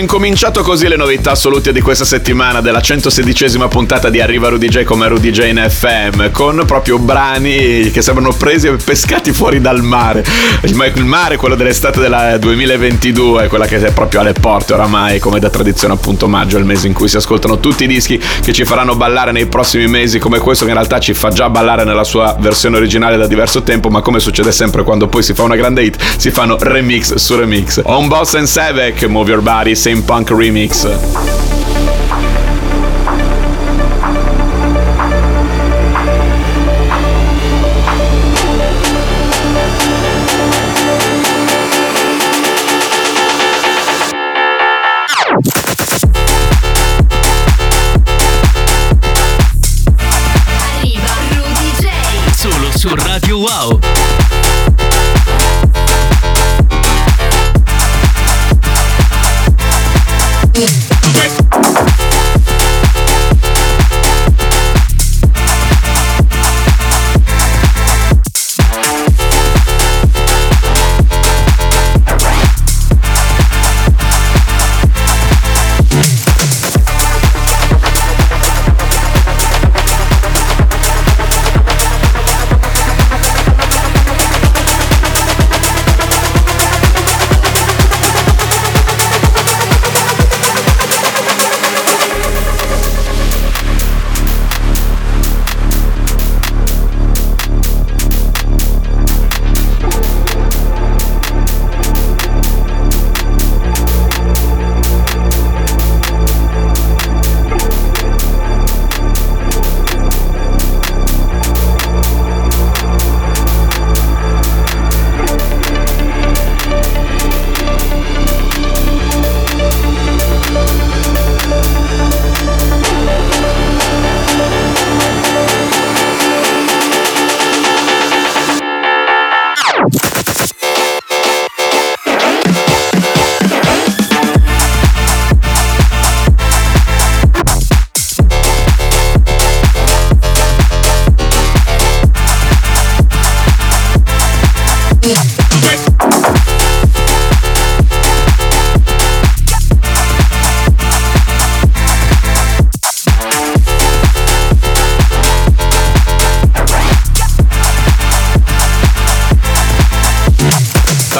incominciato 0.00 0.62
così 0.62 0.88
le 0.88 0.96
novità 0.96 1.32
assolute 1.32 1.72
di 1.72 1.80
questa 1.82 2.04
settimana 2.06 2.60
della 2.62 2.78
116esima 2.78 3.68
puntata 3.68 4.08
di 4.08 4.20
Arriva 4.20 4.48
Rudy 4.48 4.68
J 4.68 4.82
come 4.82 5.06
Rudy 5.08 5.30
J 5.30 5.48
in 5.48 5.66
FM 5.68 6.30
con 6.30 6.62
proprio 6.66 6.98
brani 6.98 7.90
che 7.90 8.00
sembrano 8.00 8.32
presi 8.32 8.66
e 8.66 8.76
pescati 8.76 9.32
fuori 9.32 9.60
dal 9.60 9.82
mare. 9.82 10.24
Il 10.62 10.74
ma- 10.74 10.86
il 10.86 11.04
mare, 11.04 11.36
quello 11.36 11.54
dell'estate 11.54 12.00
del 12.00 12.36
2022, 12.40 13.48
quella 13.48 13.66
che 13.66 13.76
è 13.76 13.92
proprio 13.92 14.20
alle 14.20 14.32
porte 14.32 14.72
oramai, 14.72 15.18
come 15.18 15.38
da 15.38 15.50
tradizione 15.50 15.94
appunto 15.94 16.26
maggio, 16.28 16.56
il 16.56 16.64
mese 16.64 16.86
in 16.86 16.94
cui 16.94 17.08
si 17.08 17.16
ascoltano 17.16 17.60
tutti 17.60 17.84
i 17.84 17.86
dischi 17.86 18.18
che 18.42 18.52
ci 18.52 18.64
faranno 18.64 18.96
ballare 18.96 19.32
nei 19.32 19.46
prossimi 19.46 19.86
mesi, 19.86 20.18
come 20.18 20.38
questo 20.38 20.64
che 20.64 20.70
in 20.70 20.76
realtà 20.76 20.98
ci 20.98 21.12
fa 21.12 21.28
già 21.28 21.50
ballare 21.50 21.84
nella 21.84 22.04
sua 22.04 22.36
versione 22.40 22.78
originale 22.78 23.18
da 23.18 23.26
diverso 23.26 23.62
tempo, 23.62 23.90
ma 23.90 24.00
come 24.00 24.18
succede 24.18 24.50
sempre 24.50 24.82
quando 24.82 25.08
poi 25.08 25.22
si 25.22 25.34
fa 25.34 25.42
una 25.42 25.56
grande 25.56 25.82
hit, 25.82 25.98
si 26.16 26.30
fanno 26.30 26.56
remix 26.58 27.14
su 27.14 27.36
remix. 27.36 27.80
On 27.84 28.08
Boss 28.08 28.34
and 28.34 28.46
Sevek, 28.46 29.04
Move 29.04 29.30
Your 29.30 29.42
Body, 29.42 29.74
Same 29.90 30.02
Punk 30.06 30.28
Remix. 30.28 31.49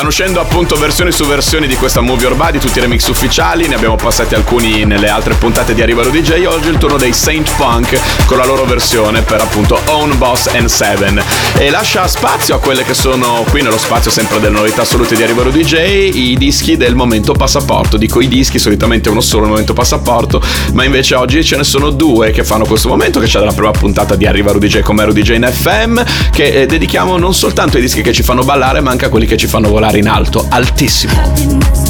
Uscendo 0.08 0.40
appunto 0.40 0.76
versioni 0.76 1.12
su 1.12 1.26
versioni 1.26 1.66
di 1.66 1.76
questa 1.76 2.00
Movie 2.00 2.28
Your 2.28 2.36
Body, 2.36 2.58
tutti 2.58 2.78
i 2.78 2.80
remix 2.80 3.06
ufficiali, 3.08 3.68
ne 3.68 3.74
abbiamo 3.74 3.96
passati 3.96 4.34
alcuni 4.34 4.84
nelle 4.84 5.08
altre 5.08 5.34
puntate 5.34 5.74
di 5.74 5.82
Arrivalo 5.82 6.08
DJ, 6.08 6.44
oggi 6.46 6.68
è 6.68 6.70
il 6.70 6.78
turno 6.78 6.96
dei 6.96 7.12
Saint 7.12 7.54
Punk 7.56 8.00
con 8.24 8.38
la 8.38 8.46
loro 8.46 8.64
versione 8.64 9.20
per 9.22 9.40
appunto 9.40 9.78
Own 9.86 10.16
Boss 10.16 10.46
and 10.46 10.68
Seven. 10.68 11.22
E 11.58 11.70
lascia 11.70 12.06
spazio 12.06 12.54
a 12.54 12.58
quelle 12.60 12.84
che 12.84 12.94
sono 12.94 13.44
qui 13.50 13.62
nello 13.62 13.76
spazio 13.76 14.10
sempre 14.10 14.40
delle 14.40 14.56
novità 14.56 14.82
assolute 14.82 15.16
di 15.16 15.22
Arrivalo 15.22 15.50
DJ, 15.50 16.14
i 16.14 16.36
dischi 16.38 16.76
del 16.78 16.94
momento 16.94 17.32
passaporto, 17.32 17.96
dico 17.96 18.20
i 18.20 18.28
dischi, 18.28 18.58
solitamente 18.58 19.08
uno 19.08 19.20
solo 19.20 19.42
il 19.42 19.50
momento 19.50 19.72
passaporto, 19.72 20.40
ma 20.72 20.84
invece 20.84 21.14
oggi 21.16 21.44
ce 21.44 21.56
ne 21.56 21.64
sono 21.64 21.90
due 21.90 22.30
che 22.30 22.44
fanno 22.44 22.64
questo 22.64 22.88
momento, 22.88 23.20
che 23.20 23.26
c'è 23.26 23.38
dalla 23.38 23.52
prima 23.52 23.72
puntata 23.72 24.14
di 24.14 24.24
Arrivalo 24.24 24.58
DJ 24.58 24.80
come 24.80 25.02
Ero 25.02 25.12
DJ 25.12 25.34
in 25.34 25.50
FM, 25.52 26.00
che 26.30 26.44
eh, 26.44 26.66
dedichiamo 26.66 27.18
non 27.18 27.34
soltanto 27.34 27.76
ai 27.76 27.82
dischi 27.82 28.02
che 28.02 28.12
ci 28.12 28.22
fanno 28.22 28.44
ballare, 28.44 28.80
ma 28.80 28.92
anche 28.92 29.06
a 29.06 29.08
quelli 29.08 29.26
che 29.26 29.36
ci 29.36 29.46
fanno 29.46 29.68
volare 29.68 29.89
in 29.98 30.08
alto, 30.08 30.46
altissimo. 30.48 31.89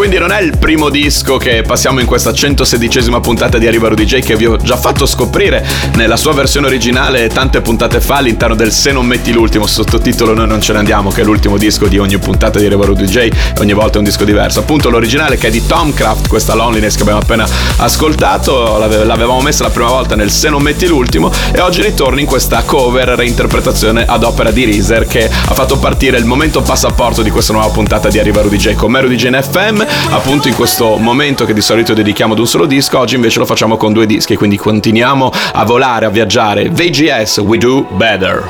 Quindi 0.00 0.16
non 0.16 0.32
è 0.32 0.40
il 0.40 0.56
primo 0.56 0.88
disco 0.88 1.36
che 1.36 1.60
passiamo 1.60 2.00
in 2.00 2.06
questa 2.06 2.30
116esima 2.30 3.20
puntata 3.20 3.58
di 3.58 3.66
Arriva 3.66 3.88
Rudy 3.88 4.06
J 4.06 4.20
che 4.20 4.34
vi 4.34 4.46
ho 4.46 4.56
già 4.56 4.78
fatto 4.78 5.04
scoprire 5.04 5.62
nella 5.96 6.16
sua 6.16 6.32
versione 6.32 6.68
originale 6.68 7.28
tante 7.28 7.60
puntate 7.60 8.00
fa 8.00 8.16
all'interno 8.16 8.54
del 8.54 8.72
Se 8.72 8.92
non 8.92 9.04
metti 9.04 9.30
l'ultimo 9.30 9.66
sottotitolo 9.66 10.32
Noi 10.32 10.46
non 10.46 10.62
ce 10.62 10.72
ne 10.72 10.78
andiamo 10.78 11.10
che 11.10 11.20
è 11.20 11.24
l'ultimo 11.24 11.58
disco 11.58 11.86
di 11.86 11.98
ogni 11.98 12.16
puntata 12.16 12.58
di 12.58 12.64
Arriva 12.64 12.86
Rudy 12.86 13.04
J 13.04 13.16
e 13.16 13.32
ogni 13.58 13.74
volta 13.74 13.96
è 13.96 13.98
un 13.98 14.04
disco 14.04 14.24
diverso. 14.24 14.60
Appunto 14.60 14.88
l'originale 14.88 15.36
che 15.36 15.48
è 15.48 15.50
di 15.50 15.66
Tomcraft, 15.66 16.28
questa 16.28 16.54
Loneliness 16.54 16.94
che 16.94 17.02
abbiamo 17.02 17.20
appena 17.20 17.46
ascoltato, 17.76 18.78
l'ave- 18.78 19.04
l'avevamo 19.04 19.42
messa 19.42 19.64
la 19.64 19.70
prima 19.70 19.90
volta 19.90 20.16
nel 20.16 20.30
Se 20.30 20.48
non 20.48 20.62
metti 20.62 20.86
l'ultimo 20.86 21.30
e 21.52 21.60
oggi 21.60 21.82
ritorno 21.82 22.20
in 22.20 22.26
questa 22.26 22.62
cover 22.64 23.08
reinterpretazione 23.08 24.06
ad 24.06 24.24
opera 24.24 24.50
di 24.50 24.64
Reezer 24.64 25.06
che 25.06 25.26
ha 25.26 25.52
fatto 25.52 25.76
partire 25.76 26.16
il 26.16 26.24
momento 26.24 26.62
passaporto 26.62 27.20
di 27.20 27.28
questa 27.28 27.52
nuova 27.52 27.68
puntata 27.68 28.08
di 28.08 28.18
Arriva 28.18 28.40
Rudy 28.40 28.56
J 28.56 28.74
con 28.76 28.92
me 28.92 29.02
Rudy 29.02 29.16
J 29.16 29.24
in 29.26 29.38
FM, 29.42 29.89
appunto 30.10 30.48
in 30.48 30.54
questo 30.54 30.96
momento 30.96 31.44
che 31.44 31.52
di 31.52 31.60
solito 31.60 31.94
dedichiamo 31.94 32.32
ad 32.32 32.38
un 32.38 32.46
solo 32.46 32.66
disco, 32.66 32.98
oggi 32.98 33.14
invece 33.14 33.38
lo 33.38 33.46
facciamo 33.46 33.76
con 33.76 33.92
due 33.92 34.06
dischi, 34.06 34.36
quindi 34.36 34.56
continuiamo 34.56 35.30
a 35.52 35.64
volare, 35.64 36.06
a 36.06 36.10
viaggiare. 36.10 36.68
VGS, 36.68 37.38
We 37.38 37.58
Do 37.58 37.86
Better. 37.90 38.46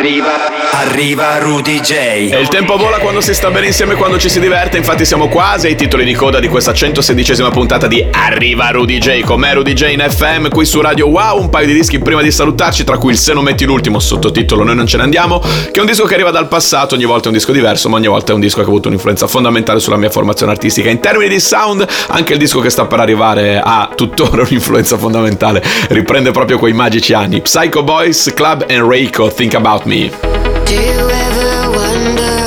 Arriva, 0.00 0.49
arriva 0.90 1.38
Rudy 1.38 1.80
J. 1.80 1.92
E 1.92 2.40
il 2.40 2.48
tempo 2.48 2.76
vola 2.76 2.98
quando 2.98 3.20
si 3.20 3.32
sta 3.32 3.48
bene 3.48 3.66
insieme, 3.66 3.94
quando 3.94 4.18
ci 4.18 4.28
si 4.28 4.40
diverte. 4.40 4.76
Infatti, 4.76 5.04
siamo 5.04 5.28
quasi 5.28 5.68
ai 5.68 5.76
titoli 5.76 6.04
di 6.04 6.14
coda 6.14 6.40
di 6.40 6.48
questa 6.48 6.72
116esima 6.72 7.50
puntata 7.52 7.86
di 7.86 8.04
Arriva 8.10 8.70
Rudy 8.70 8.98
J. 8.98 9.20
Con 9.20 9.38
me, 9.38 9.54
Rudy 9.54 9.72
J 9.72 9.92
in 9.92 10.04
FM, 10.06 10.48
qui 10.48 10.64
su 10.64 10.80
Radio 10.80 11.06
Wow. 11.06 11.38
Un 11.38 11.48
paio 11.48 11.66
di 11.66 11.74
dischi 11.74 12.00
prima 12.00 12.22
di 12.22 12.32
salutarci, 12.32 12.82
tra 12.82 12.98
cui 12.98 13.12
il 13.12 13.18
Se 13.18 13.32
non 13.32 13.44
metti 13.44 13.64
l'ultimo, 13.64 14.00
sottotitolo 14.00 14.64
Noi 14.64 14.74
non 14.74 14.86
ce 14.86 14.96
ne 14.96 15.04
andiamo. 15.04 15.38
Che 15.38 15.70
è 15.72 15.80
un 15.80 15.86
disco 15.86 16.04
che 16.06 16.14
arriva 16.14 16.32
dal 16.32 16.48
passato. 16.48 16.96
Ogni 16.96 17.04
volta 17.04 17.24
è 17.24 17.28
un 17.28 17.34
disco 17.34 17.52
diverso, 17.52 17.88
ma 17.88 17.96
ogni 17.96 18.08
volta 18.08 18.32
è 18.32 18.34
un 18.34 18.40
disco 18.40 18.56
che 18.56 18.64
ha 18.64 18.68
avuto 18.68 18.88
un'influenza 18.88 19.28
fondamentale 19.28 19.78
sulla 19.78 19.96
mia 19.96 20.10
formazione 20.10 20.50
artistica. 20.50 20.90
In 20.90 20.98
termini 20.98 21.28
di 21.28 21.38
sound, 21.38 21.86
anche 22.08 22.32
il 22.32 22.38
disco 22.40 22.58
che 22.58 22.70
sta 22.70 22.86
per 22.86 22.98
arrivare 22.98 23.60
ha 23.62 23.90
tuttora 23.94 24.42
un'influenza 24.48 24.98
fondamentale. 24.98 25.62
Riprende 25.88 26.32
proprio 26.32 26.58
quei 26.58 26.72
magici 26.72 27.12
anni. 27.12 27.40
Psycho 27.42 27.84
Boys, 27.84 28.32
Club 28.34 28.66
and 28.68 28.88
Reiko, 28.88 29.28
Think 29.32 29.54
About 29.54 29.84
Me. 29.84 30.29
Do 32.00 32.06
you 32.06 32.12
ever 32.12 32.24
wonder 32.24 32.39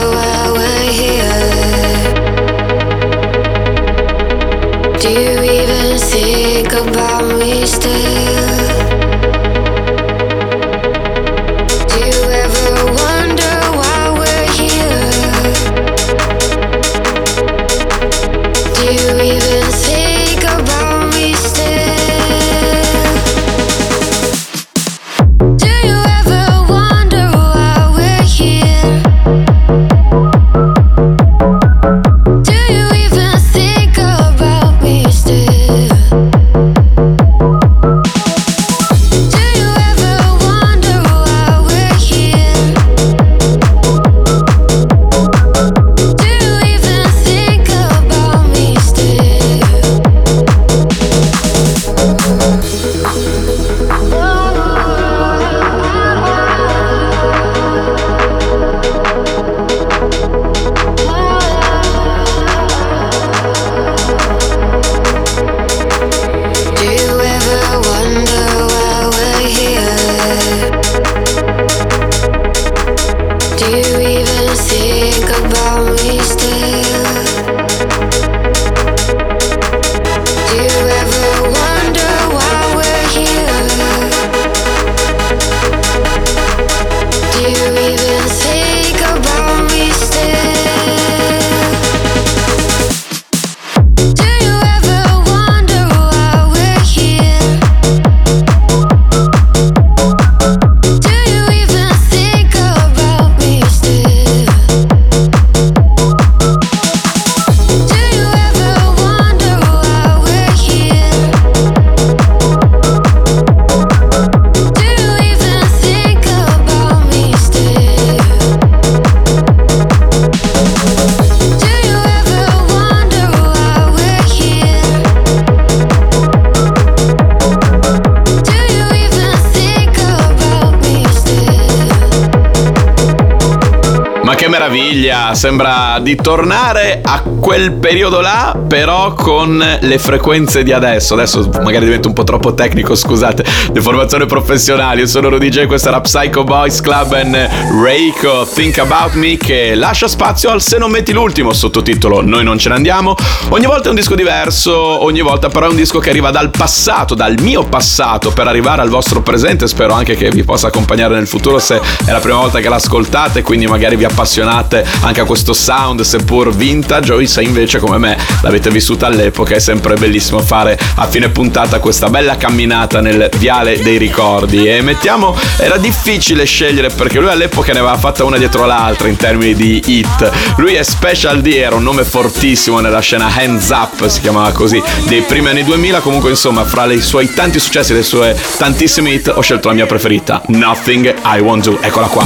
Sembra 135.32 136.00
di 136.02 136.16
tornare 136.16 137.00
a 137.02 137.22
quel 137.40 137.74
periodo 137.74 138.20
là, 138.20 138.56
però 138.68 139.14
con 139.14 139.64
le 139.80 139.98
frequenze 139.98 140.64
di 140.64 140.72
adesso. 140.72 141.14
Adesso 141.14 141.50
magari 141.62 141.86
divento 141.86 142.10
un 142.10 142.14
po' 142.14 142.24
troppo 142.24 142.54
tecnico, 142.54 142.96
scusate. 142.96 143.44
Deformazione 143.72 144.26
professionale. 144.26 145.02
Io 145.02 145.08
sono 145.08 145.30
Rudy 145.30 145.50
J, 145.50 145.66
questa 145.66 145.90
era 145.90 146.02
Psycho 146.02 146.44
Boys 146.44 146.82
Club 146.82 147.14
and 147.14 147.36
Reiko 147.84 148.48
Think 148.54 148.78
About 148.80 149.14
Me 149.14 149.38
che 149.38 149.76
lascia 149.76 150.08
spazio 150.08 150.50
al 150.50 150.62
Se 150.62 150.78
non 150.78 150.92
metti 150.92 151.14
l'ultimo 151.14 151.54
sottotitolo 151.54 152.22
Noi 152.22 152.44
non 152.44 152.58
ce 152.58 152.70
ne 152.70 152.76
andiamo. 152.76 153.16
Ogni 153.50 153.66
volta 153.66 153.88
è 153.88 153.90
un 153.90 153.96
disco 153.96 154.16
diverso, 154.16 155.04
ogni 155.04 155.22
volta 155.22 155.50
però 155.50 155.68
è 155.68 155.70
un 155.70 155.76
disco 155.76 156.00
che 156.00 156.10
arriva 156.10 156.32
dal 156.32 156.50
passato, 156.50 157.16
dal 157.16 157.36
mio 157.40 157.64
passato 157.64 158.32
per 158.32 158.48
arrivare 158.48 158.82
al 158.82 158.90
vostro 158.90 159.22
presente. 159.22 159.68
Spero 159.68 159.94
anche 159.94 160.16
che 160.16 160.30
vi 160.30 160.44
possa 160.44 160.68
accompagnare 160.68 161.16
nel 161.16 161.28
futuro 161.28 161.60
se 161.60 161.80
è 162.06 162.12
la 162.12 162.20
prima 162.20 162.38
volta 162.38 162.60
che 162.60 162.70
l'ascoltate, 162.70 163.42
quindi 163.42 163.68
magari 163.68 163.96
vi 163.96 164.06
appassionate 164.06 164.86
anche 165.02 165.13
a 165.22 165.26
questo 165.26 165.54
sound, 165.54 166.02
seppur 166.02 166.54
vintage, 166.56 167.14
o 167.14 167.26
se 167.26 167.42
invece 167.42 167.80
come 167.80 167.98
me 167.98 168.18
l'avete 168.42 168.70
vissuta 168.70 169.08
all'epoca. 169.08 169.56
È 169.56 169.60
sempre 169.60 169.96
bellissimo 169.96 170.40
fare 170.40 170.78
a 170.96 171.08
fine 171.08 171.30
puntata 171.30 171.80
questa 171.80 172.10
bella 172.10 172.38
camminata 172.38 173.02
nel 173.02 173.30
viale 173.38 173.82
dei 173.82 173.98
ricordi. 173.98 174.66
E 174.66 174.82
mettiamo, 174.82 175.36
era 175.58 175.78
difficile 175.78 176.46
scegliere 176.46 176.90
perché 176.90 177.20
lui 177.20 177.30
all'epoca 177.30 177.74
ne 177.74 177.80
aveva 177.80 177.98
fatta 177.98 178.24
una 178.24 178.38
dietro 178.38 178.66
l'altra 178.66 179.08
in 179.08 179.16
termini 179.16 179.54
di 179.56 179.82
hit. 179.86 180.32
Lui 180.58 180.74
è 180.76 180.84
Special 180.84 181.42
D, 181.42 181.48
era 181.48 181.76
un 181.76 181.84
nome 181.84 182.04
fortissimo 182.04 182.80
nella 182.80 183.00
scena 183.00 183.32
Hands 183.34 183.70
Up, 183.70 184.08
si 184.08 184.22
chiamava 184.22 184.52
così, 184.52 184.82
dei 185.08 185.22
primi 185.22 185.50
anni 185.50 185.64
2000. 185.64 186.00
Comunque, 186.00 186.30
insomma, 186.30 186.64
fra 186.64 186.92
i 186.92 187.02
suoi 187.02 187.34
tanti 187.34 187.60
successi 187.60 187.92
e 187.92 187.96
le 187.96 188.04
sue 188.04 188.40
tantissime 188.58 189.12
hit, 189.12 189.32
ho 189.34 189.42
scelto 189.42 189.68
la 189.68 189.74
mia 189.74 189.86
preferita, 189.86 190.42
Nothing 190.48 191.14
I 191.24 191.40
Won't 191.40 191.64
Do. 191.64 191.80
Eccola 191.82 192.08
qua. 192.08 192.26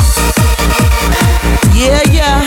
Yeah, 1.74 2.02
yeah. 2.12 2.47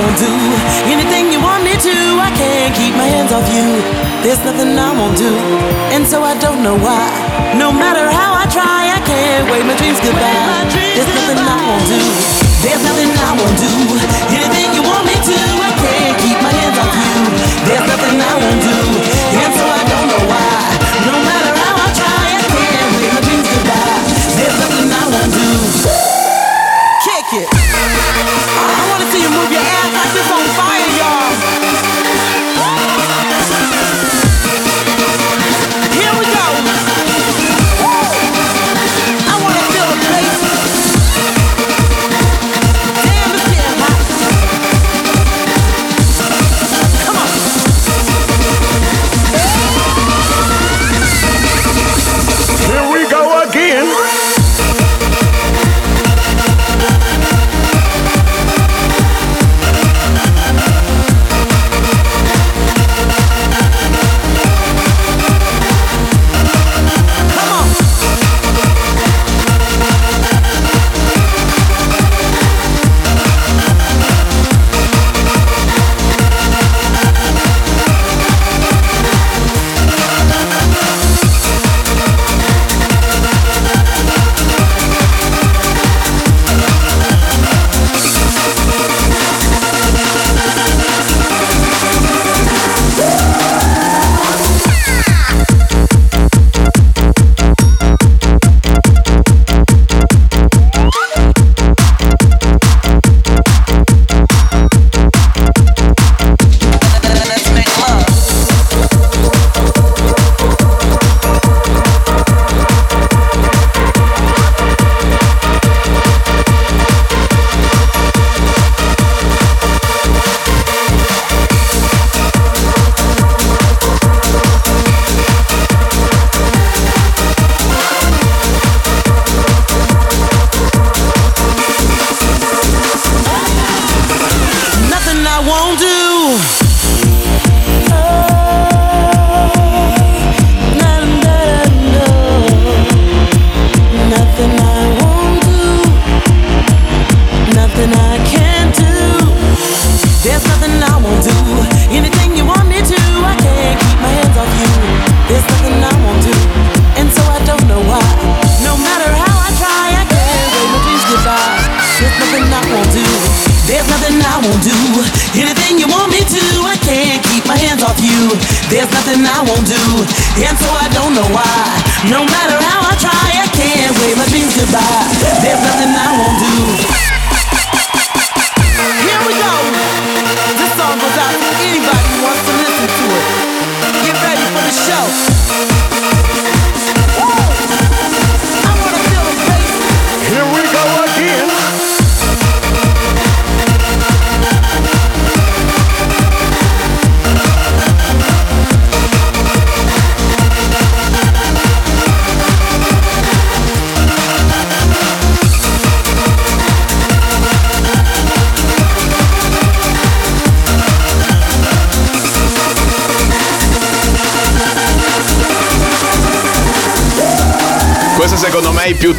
won't 0.00 0.16
do. 0.16 0.32
Anything 0.88 1.28
you 1.32 1.40
want 1.44 1.62
me 1.62 1.76
to, 1.76 1.94
I 2.16 2.30
can't 2.32 2.72
keep 2.72 2.96
my 2.96 3.04
hands 3.04 3.32
off 3.36 3.44
you. 3.52 3.68
There's 4.24 4.40
nothing 4.44 4.72
I 4.76 4.90
won't 4.96 5.16
do, 5.16 5.32
and 5.92 6.04
so 6.08 6.24
I 6.24 6.34
don't 6.40 6.62
know 6.64 6.76
why. 6.76 7.04
No 7.56 7.68
matter 7.72 8.04
how 8.08 8.32
I 8.32 8.44
try, 8.48 8.88
I 8.96 9.00
can't 9.04 9.44
wave 9.52 9.66
my 9.68 9.76
dreams 9.76 10.00
goodbye. 10.00 10.64
There's 10.96 11.12
nothing 11.18 11.40
I 11.40 11.56
won't 11.68 11.86
do. 11.88 12.00
There's 12.64 12.82
nothing 12.84 13.10
I 13.12 13.30
won't 13.36 13.58
do. 13.60 13.72
Anything 14.36 14.68
you 14.76 14.82
want 14.84 15.04
me 15.04 15.16
to, 15.16 15.38
I 15.68 15.72
can't 15.84 16.16
keep 16.24 16.38
my 16.40 16.52
hands 16.52 16.76
off 16.80 16.92
you. 16.96 17.20
There's 17.68 17.86
nothing 17.92 18.16
I 18.20 18.34
won't 18.40 18.60
do, 18.64 18.78
and 19.44 19.52
so 19.52 19.64
I 19.64 19.82
don't 19.92 20.08
know 20.12 20.24
why. 20.32 20.79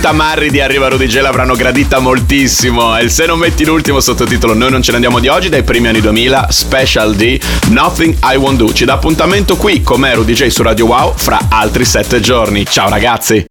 Tamarri 0.02 0.50
di 0.50 0.60
Arriva 0.60 0.90
J 0.90 1.22
l'avranno 1.22 1.54
gradita 1.54 2.00
moltissimo. 2.00 2.98
E 2.98 3.08
se 3.08 3.28
non 3.28 3.38
metti 3.38 3.64
l'ultimo 3.64 4.00
sottotitolo 4.00 4.56
Noi 4.56 4.72
non 4.72 4.82
ce 4.82 4.90
ne 4.90 4.96
andiamo 4.96 5.20
di 5.20 5.28
oggi 5.28 5.48
dai 5.48 5.64
primi 5.64 5.88
anni 5.88 6.02
2000, 6.02 6.48
Special 6.50 7.16
D, 7.16 7.40
Nothing 7.70 8.18
I 8.24 8.36
Won't 8.36 8.58
Do. 8.58 8.74
Ci 8.74 8.84
dà 8.84 8.94
appuntamento 8.94 9.56
qui 9.56 9.82
con 9.84 10.00
me 10.00 10.14
Rudy 10.16 10.34
J 10.34 10.48
su 10.48 10.64
Radio 10.64 10.88
Wow 10.88 11.14
fra 11.16 11.40
altri 11.50 11.86
sette 11.86 12.20
giorni. 12.20 12.66
Ciao 12.66 12.90
ragazzi! 12.90 13.51